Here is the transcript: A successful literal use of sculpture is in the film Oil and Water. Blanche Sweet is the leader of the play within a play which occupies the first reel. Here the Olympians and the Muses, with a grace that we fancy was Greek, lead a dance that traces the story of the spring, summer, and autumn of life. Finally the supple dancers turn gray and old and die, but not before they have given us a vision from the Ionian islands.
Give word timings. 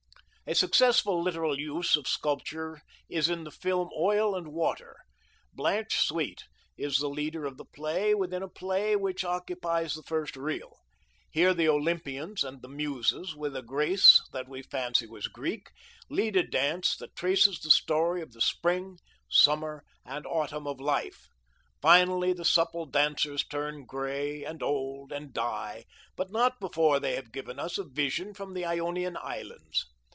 A 0.47 0.55
successful 0.55 1.23
literal 1.23 1.57
use 1.57 1.95
of 1.95 2.09
sculpture 2.09 2.81
is 3.07 3.29
in 3.29 3.45
the 3.45 3.51
film 3.51 3.87
Oil 3.97 4.35
and 4.35 4.49
Water. 4.49 4.97
Blanche 5.53 5.95
Sweet 5.97 6.43
is 6.75 6.97
the 6.97 7.07
leader 7.07 7.45
of 7.45 7.55
the 7.55 7.63
play 7.63 8.13
within 8.13 8.43
a 8.43 8.49
play 8.49 8.97
which 8.97 9.23
occupies 9.23 9.93
the 9.93 10.03
first 10.03 10.35
reel. 10.35 10.75
Here 11.31 11.53
the 11.53 11.69
Olympians 11.69 12.43
and 12.43 12.61
the 12.61 12.67
Muses, 12.67 13.33
with 13.33 13.55
a 13.55 13.61
grace 13.61 14.21
that 14.33 14.49
we 14.49 14.61
fancy 14.61 15.07
was 15.07 15.29
Greek, 15.29 15.69
lead 16.09 16.35
a 16.35 16.43
dance 16.43 16.97
that 16.97 17.15
traces 17.15 17.59
the 17.61 17.71
story 17.71 18.21
of 18.21 18.33
the 18.33 18.41
spring, 18.41 18.99
summer, 19.29 19.85
and 20.03 20.25
autumn 20.25 20.67
of 20.67 20.81
life. 20.81 21.29
Finally 21.81 22.33
the 22.33 22.43
supple 22.43 22.85
dancers 22.85 23.45
turn 23.45 23.85
gray 23.85 24.43
and 24.43 24.61
old 24.61 25.13
and 25.13 25.31
die, 25.31 25.85
but 26.17 26.29
not 26.29 26.59
before 26.59 26.99
they 26.99 27.15
have 27.15 27.31
given 27.31 27.57
us 27.57 27.77
a 27.77 27.85
vision 27.85 28.33
from 28.33 28.53
the 28.53 28.65
Ionian 28.65 29.15
islands. 29.15 29.85